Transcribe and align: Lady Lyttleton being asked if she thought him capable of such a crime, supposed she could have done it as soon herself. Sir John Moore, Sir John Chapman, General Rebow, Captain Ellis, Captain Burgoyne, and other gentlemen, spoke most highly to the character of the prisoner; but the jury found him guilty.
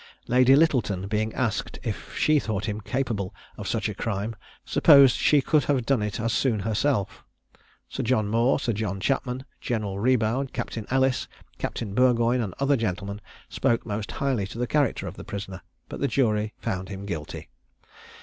Lady 0.27 0.55
Lyttleton 0.55 1.07
being 1.07 1.31
asked 1.35 1.77
if 1.83 2.17
she 2.17 2.39
thought 2.39 2.65
him 2.65 2.81
capable 2.81 3.35
of 3.55 3.67
such 3.67 3.87
a 3.87 3.93
crime, 3.93 4.35
supposed 4.65 5.15
she 5.15 5.41
could 5.43 5.65
have 5.65 5.85
done 5.85 6.01
it 6.01 6.19
as 6.19 6.33
soon 6.33 6.61
herself. 6.61 7.23
Sir 7.87 8.01
John 8.01 8.27
Moore, 8.27 8.59
Sir 8.59 8.73
John 8.73 8.99
Chapman, 8.99 9.45
General 9.59 9.99
Rebow, 9.99 10.45
Captain 10.53 10.87
Ellis, 10.89 11.27
Captain 11.59 11.93
Burgoyne, 11.93 12.41
and 12.41 12.55
other 12.59 12.77
gentlemen, 12.77 13.21
spoke 13.47 13.85
most 13.85 14.13
highly 14.13 14.47
to 14.47 14.57
the 14.57 14.65
character 14.65 15.05
of 15.05 15.17
the 15.17 15.23
prisoner; 15.23 15.61
but 15.87 15.99
the 15.99 16.07
jury 16.07 16.55
found 16.57 16.89
him 16.89 17.05
guilty. 17.05 17.49